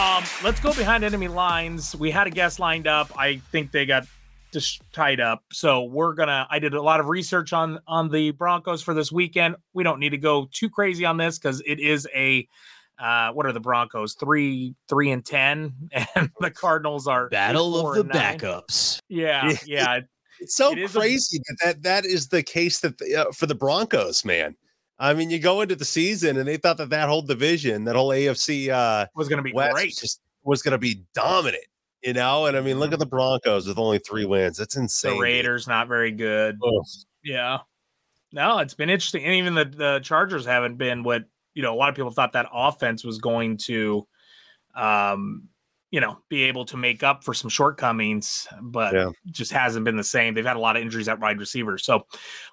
[0.00, 1.94] Um, let's go behind enemy lines.
[1.94, 3.10] We had a guest lined up.
[3.18, 4.06] I think they got
[4.50, 5.44] just tied up.
[5.52, 6.46] So we're gonna.
[6.48, 9.56] I did a lot of research on on the Broncos for this weekend.
[9.74, 12.48] We don't need to go too crazy on this because it is a.
[12.98, 14.14] Uh, what are the Broncos?
[14.14, 15.74] Three, three and ten,
[16.14, 19.00] and the Cardinals are battle of the backups.
[19.10, 20.00] Yeah, yeah.
[20.40, 23.44] It's so It is crazy that, that that is the case that the, uh, for
[23.44, 24.56] the Broncos, man.
[25.00, 27.96] I mean, you go into the season and they thought that that whole division, that
[27.96, 29.96] whole AFC uh, was going to be West great.
[29.96, 31.64] just was going to be dominant,
[32.02, 32.44] you know.
[32.44, 34.58] And I mean, look at the Broncos with only three wins.
[34.58, 35.14] That's insane.
[35.14, 35.20] the.
[35.20, 36.58] Raiders not very good.
[37.24, 37.60] Yeah.
[38.32, 39.24] No, it's been interesting.
[39.24, 42.34] And even the, the Chargers haven't been what, you know, a lot of people thought
[42.34, 44.06] that offense was going to
[44.74, 45.48] um,
[45.90, 49.10] you know, be able to make up for some shortcomings, but Yeah.
[49.26, 50.34] just hasn't been the same.
[50.34, 51.78] They've had a lot of injuries at wide receiver.
[51.78, 52.06] So,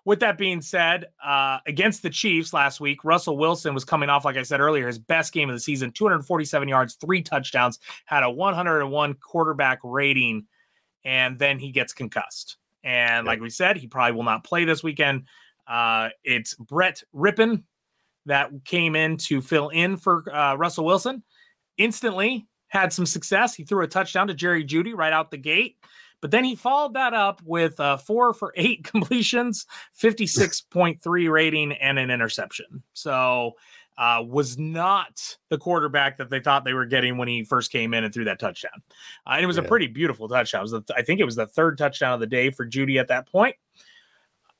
[0.06, 4.26] with that being said, uh, against the Chiefs last week, Russell Wilson was coming off,
[4.26, 8.24] like I said earlier, his best game of the season 247 yards, three touchdowns, had
[8.24, 10.48] a 101 quarterback rating,
[11.06, 12.58] and then he gets concussed.
[12.84, 15.26] And like we said, he probably will not play this weekend.
[15.68, 17.64] Uh, it's Brett Rypien
[18.26, 21.24] that came in to fill in for uh, Russell Wilson.
[21.78, 23.56] Instantly had some success.
[23.56, 25.78] He threw a touchdown to Jerry Jeudy right out the gate.
[26.20, 29.66] But then he followed that up with uh, four for eight completions,
[30.02, 32.84] 56.3 rating, and an interception.
[32.94, 33.54] So,
[33.98, 37.96] uh, was not the quarterback that they thought they were getting when he first came
[37.96, 38.84] in and threw that touchdown.
[39.26, 40.59] Uh, and it was a pretty beautiful touchdown.
[40.59, 43.00] It was the, I think it was the third touchdown of the day for Judy
[43.00, 43.56] at that point.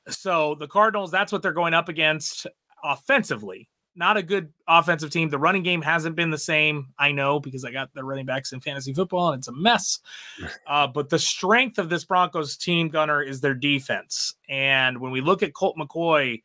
[0.08, 2.48] So the Cardinals, that's what they're going up against
[2.82, 3.68] offensively.
[3.98, 5.28] Not a good offensive team.
[5.28, 6.94] The running game hasn't been the same.
[7.00, 9.98] I know because I got the running backs in fantasy football and it's a mess.
[10.66, 14.34] Uh, but the strength of this Broncos team, Gunner, is their defense.
[14.48, 16.42] And when we look at Colt McCoy,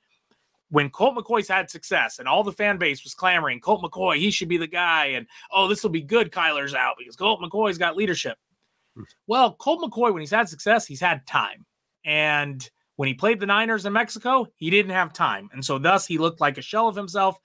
[0.70, 4.32] when Colt McCoy's had success and all the fan base was clamoring, Colt McCoy, he
[4.32, 5.08] should be the guy.
[5.08, 6.32] And oh, this will be good.
[6.32, 8.38] Kyler's out because Colt McCoy's got leadership.
[9.28, 11.66] Well, Colt McCoy, when he's had success, he's had time.
[12.06, 15.50] And when he played the Niners in Mexico, he didn't have time.
[15.52, 17.38] And so thus he looked like a shell of himself.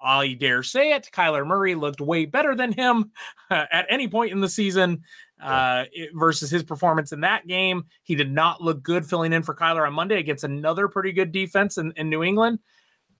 [0.00, 1.08] I dare say it.
[1.12, 3.12] Kyler Murray looked way better than him
[3.50, 5.02] at any point in the season
[5.40, 7.84] uh, it- versus his performance in that game.
[8.02, 11.32] He did not look good filling in for Kyler on Monday against another pretty good
[11.32, 12.58] defense in, in New England.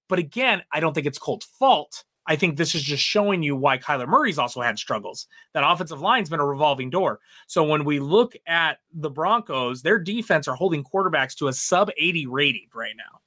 [0.09, 2.05] But again, I don't think it's Colt's fault.
[2.27, 5.27] I think this is just showing you why Kyler Murray's also had struggles.
[5.55, 7.21] That offensive line's been a revolving door.
[7.47, 11.91] So when we look at the Broncos, their defense are holding quarterbacks to a sub
[11.97, 13.21] 80 rating right now,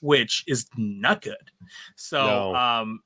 [0.00, 1.50] which is not good.
[1.96, 2.54] So No.
[2.56, 3.00] um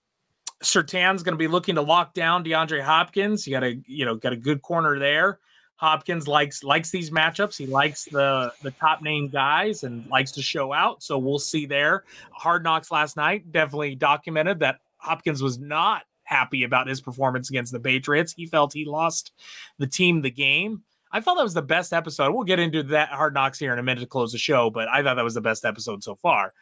[0.60, 3.46] Surtain's going to be looking to lock down DeAndre Hopkins.
[3.46, 5.38] You got a you know got a good corner there.
[5.76, 7.56] Hopkins likes likes these matchups.
[7.56, 11.02] He likes the the top name guys and likes to show out.
[11.04, 12.02] So we'll see there.
[12.32, 17.72] Hard Knocks last night definitely documented that Hopkins was not happy about his performance against
[17.72, 18.32] the Patriots.
[18.32, 19.32] He felt he lost
[19.78, 20.82] the team the game.
[21.10, 22.34] I felt that was the best episode.
[22.34, 24.88] We'll get into that Hard Knocks here in a minute to close the show, but
[24.88, 26.52] I thought that was the best episode so far.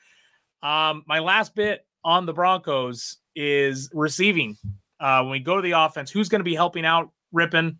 [0.62, 4.56] Um, my last bit on the Broncos is receiving.
[5.00, 7.76] Uh, when we go to the offense, who's going to be helping out Rypien?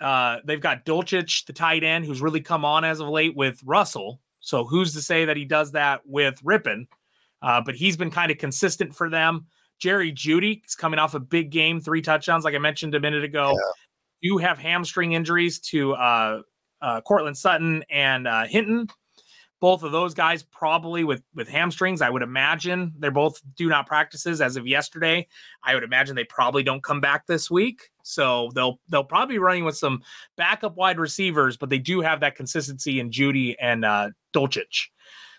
[0.00, 3.60] Uh, they've got Dulcich, the tight end, who's really come on as of late with
[3.64, 4.20] Russell.
[4.40, 6.86] So who's to say that he does that with Rypien?
[7.42, 9.46] Uh, but he's been kind of consistent for them.
[9.78, 13.24] Jerry Jeudy is coming off a big game, three touchdowns, like I mentioned a minute
[13.24, 13.58] ago.
[14.20, 16.42] You have hamstring injuries to uh,
[16.80, 18.86] uh, Courtland Sutton and uh, Hinton.
[19.60, 22.02] Both of those guys probably with with hamstrings.
[22.02, 25.26] I would imagine they're both do not practices as of yesterday.
[25.62, 27.90] I would imagine they probably don't come back this week.
[28.02, 30.02] So they'll they'll probably be running with some
[30.36, 34.88] backup wide receivers, but they do have that consistency in Judy and uh, Dulcich.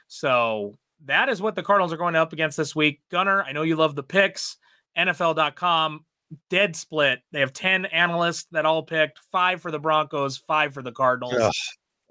[0.07, 3.01] So that is what the Cardinals are going up against this week.
[3.11, 4.57] Gunner, I know you love the picks.
[4.97, 6.05] NFL.com
[6.49, 7.19] dead split.
[7.31, 11.35] They have 10 analysts that all picked five for the Broncos, five for the Cardinals.
[11.35, 11.51] Ugh,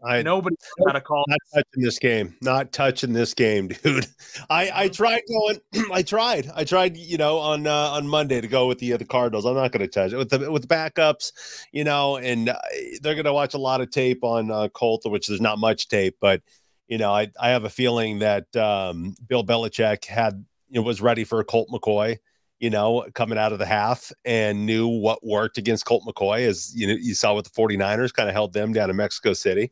[0.04, 1.24] I Nobody got a call.
[1.28, 2.36] not touching this game.
[2.42, 4.06] Not touching this game, dude.
[4.50, 5.60] I I tried going.
[5.92, 6.50] I tried.
[6.54, 6.96] I tried.
[6.96, 9.44] You know, on uh, on Monday to go with the uh, the Cardinals.
[9.44, 11.32] I'm not going to touch it with the with backups.
[11.70, 12.58] You know, and uh,
[13.00, 15.88] they're going to watch a lot of tape on uh, Colt, which there's not much
[15.88, 16.42] tape, but
[16.88, 21.02] you know, I I have a feeling that um, Bill Belichick had you know, was
[21.02, 22.18] ready for Colt McCoy,
[22.58, 26.74] you know, coming out of the half and knew what worked against Colt McCoy as
[26.74, 29.70] you know you saw with the 49ers kind of held them down in Mexico City.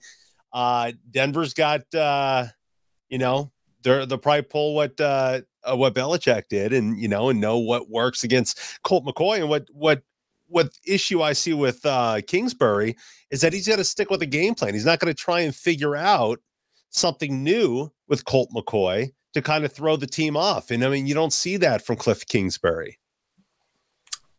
[0.53, 2.47] Uh Denver's got uh
[3.09, 3.51] you know,
[3.83, 7.59] they're they'll probably pull what uh, uh what Belichick did and you know and know
[7.59, 10.03] what works against Colt McCoy and what what
[10.49, 12.97] what issue I see with uh Kingsbury
[13.31, 14.75] is that he's got to stick with a game plan.
[14.75, 16.41] He's not going to try and figure out
[16.91, 20.71] something new with Colt McCoy to kind of throw the team off.
[20.71, 22.99] And I mean, you don't see that from Cliff Kingsbury.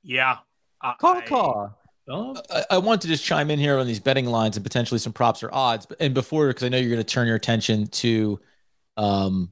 [0.04, 0.38] Yeah.
[0.82, 1.70] I, caw, caw.
[2.10, 2.36] Oh.
[2.50, 5.14] I, I, want to just chime in here on these betting lines and potentially some
[5.14, 5.88] props or odds.
[6.00, 8.40] And before, because I know you're going to turn your attention to
[8.98, 9.52] um,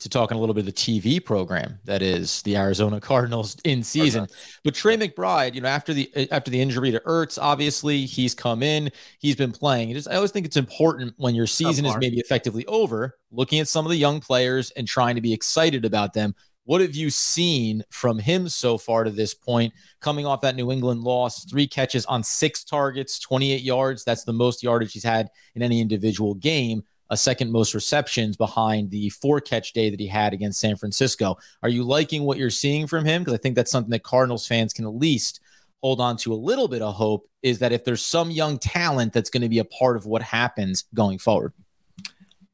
[0.00, 3.82] to talking a little bit of the TV program that is the Arizona Cardinals in
[3.82, 4.26] season.
[4.64, 8.34] But Trey McBride, you know, after the uh, after the injury to Ertz, obviously he's
[8.34, 9.92] come in, he's been playing.
[9.92, 13.68] Just, I always think it's important when your season is maybe effectively over, looking at
[13.68, 16.34] some of the young players and trying to be excited about them.
[16.64, 19.72] What have you seen from him so far to this point?
[20.00, 24.04] Coming off that New England loss, three catches on six targets, 28 yards.
[24.04, 28.90] That's the most yardage he's had in any individual game a second most receptions behind
[28.90, 31.36] the four catch day that he had against San Francisco.
[31.62, 33.22] Are you liking what you're seeing from him?
[33.22, 35.40] Because I think that's something that Cardinals fans can at least
[35.82, 39.12] hold on to a little bit of hope is that if there's some young talent
[39.12, 41.52] that's going to be a part of what happens going forward.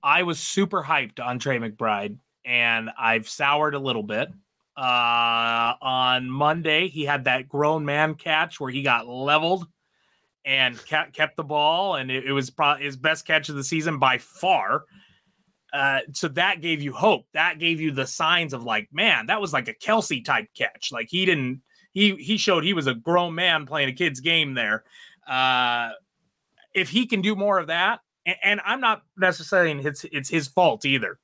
[0.02, 4.28] I was super hyped on Trey McBride and I've soured a little bit.
[4.76, 9.66] Uh, on Monday, he had that grown man catch where he got leveled
[10.46, 13.98] and kept the ball, and it, it was probably his best catch of the season
[13.98, 14.84] by far.
[15.72, 17.26] Uh, so that gave you hope.
[17.34, 20.92] That gave you the signs of like, man, that was like a Kelce type catch.
[20.92, 21.62] Like he didn't,
[21.92, 24.84] he he showed he was a grown man playing a kid's game there.
[25.28, 25.90] Uh,
[26.72, 30.46] if he can do more of that, and, and I'm not necessarily it's it's his
[30.46, 31.18] fault either.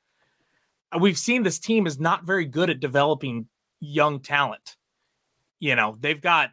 [1.00, 3.46] We've seen this team is not very good at developing
[3.80, 4.76] young talent
[5.62, 6.50] you know they've got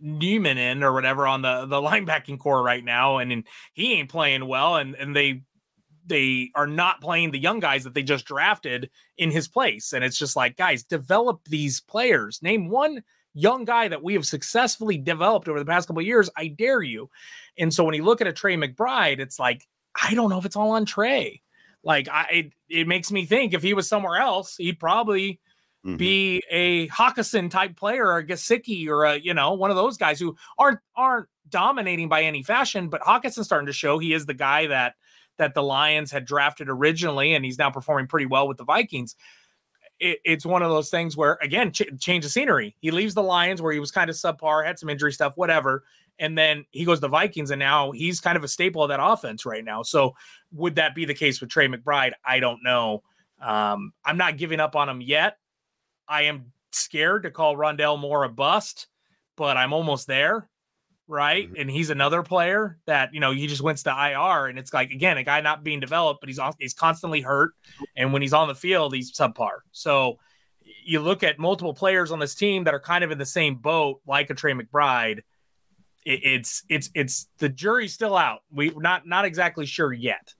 [0.00, 4.08] Niemann in or whatever on the the linebacking corps right now, and, and he ain't
[4.08, 5.42] playing well, and and they
[6.06, 8.88] they are not playing the young guys that they just drafted
[9.18, 12.40] in his place, and it's just like guys, develop these players.
[12.40, 13.02] Name one
[13.34, 16.30] young guy that we have successfully developed over the past couple years.
[16.36, 17.10] I dare you.
[17.58, 19.66] And so when you look at a Trey McBride, it's like
[20.00, 21.42] I don't know if it's all on Trey.
[21.82, 25.40] Like I, it, it makes me think if he was somewhere else, he'd probably
[25.84, 25.96] mm-hmm.
[25.96, 29.96] be a Hockenson type player or a Gesicki or a you know one of those
[29.96, 34.26] guys who aren't aren't dominating by any fashion, but Hockenson's starting to show he is
[34.26, 34.94] the guy that
[35.38, 39.16] that the Lions had drafted originally, and he's now performing pretty well with the Vikings.
[39.98, 42.76] It, it's one of those things where again ch- change of scenery.
[42.80, 45.84] He leaves the Lions where he was kind of subpar, had some injury stuff, whatever,
[46.18, 48.88] and then he goes to the Vikings, and now he's kind of a staple of
[48.88, 49.82] that offense right now.
[49.82, 50.14] So
[50.52, 52.12] would that be the case with Trey McBride?
[52.24, 53.02] I don't know.
[53.40, 55.38] Um, I'm not giving up on him yet.
[56.08, 58.86] I am scared to call Rondale Moore a bust,
[59.36, 60.48] but I'm almost there.
[61.08, 61.46] Right.
[61.46, 61.60] Mm-hmm.
[61.60, 64.46] And he's another player that, you know, he just went to IR.
[64.46, 67.52] And it's like, again, a guy not being developed, but he's he's constantly hurt.
[67.96, 69.58] And when he's on the field, he's subpar.
[69.72, 70.18] So
[70.84, 73.56] you look at multiple players on this team that are kind of in the same
[73.56, 75.20] boat, like a Trey McBride.
[76.04, 78.40] it's it's it's the jury's still out.
[78.50, 80.34] We're not not exactly sure yet.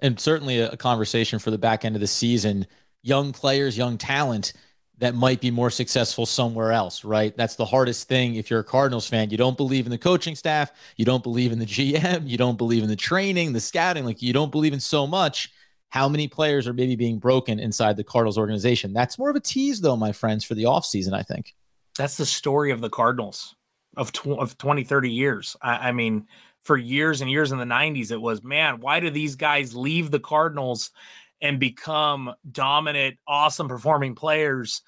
[0.00, 2.66] And certainly a conversation for the back end of the season.
[3.02, 4.52] Young players, young talent
[4.98, 7.36] that might be more successful somewhere else, right?
[7.36, 9.30] That's the hardest thing if you're a Cardinals fan.
[9.30, 12.56] You don't believe in the coaching staff, you don't believe in the GM, you don't
[12.56, 15.52] believe in the training, the scouting, like you don't believe in so much.
[15.88, 18.92] How many players are maybe being broken inside the Cardinals organization?
[18.92, 21.54] That's more of a tease, though, my friends, for the offseason, I think.
[21.96, 23.54] That's the story of the Cardinals
[23.96, 25.56] of, tw- of 20, 30 years.
[25.62, 26.26] I, I mean,
[26.62, 30.10] for years and years in the 90s, it was, man, why do these guys leave
[30.10, 30.90] the Cardinals
[31.44, 34.80] and become dominant, awesome performing players.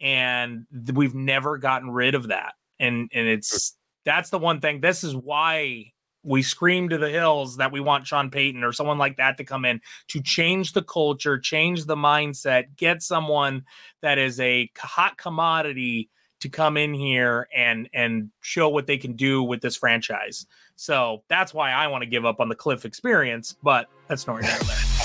[0.00, 2.54] And we've never gotten rid of that.
[2.80, 4.80] And and it's that's the one thing.
[4.80, 5.92] This is why
[6.24, 9.44] we scream to the hills that we want Sean Payton or someone like that to
[9.44, 13.64] come in to change the culture, change the mindset, get someone
[14.00, 16.08] that is a hot commodity
[16.40, 20.46] to come in here and and show what they can do with this franchise.
[20.76, 24.42] So that's why I want to give up on the Cliff experience, but that's not
[24.42, 24.97] here there.